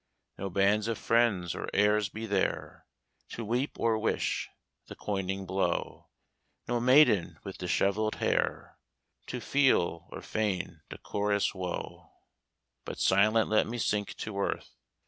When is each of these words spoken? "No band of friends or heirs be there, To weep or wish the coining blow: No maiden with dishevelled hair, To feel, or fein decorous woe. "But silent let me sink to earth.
"No 0.39 0.49
band 0.49 0.87
of 0.87 0.97
friends 0.97 1.53
or 1.53 1.69
heirs 1.75 2.09
be 2.09 2.25
there, 2.25 2.87
To 3.33 3.45
weep 3.45 3.79
or 3.79 3.99
wish 3.99 4.49
the 4.87 4.95
coining 4.95 5.45
blow: 5.45 6.07
No 6.67 6.79
maiden 6.79 7.37
with 7.43 7.59
dishevelled 7.59 8.15
hair, 8.15 8.79
To 9.27 9.39
feel, 9.39 10.07
or 10.11 10.23
fein 10.23 10.81
decorous 10.89 11.53
woe. 11.53 12.13
"But 12.83 12.97
silent 12.97 13.49
let 13.49 13.67
me 13.67 13.77
sink 13.77 14.15
to 14.25 14.39
earth. 14.39 14.71